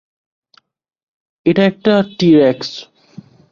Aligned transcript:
এটা 1.45 1.61
একটা 1.63 1.93
টি-রেক্স। 2.17 2.69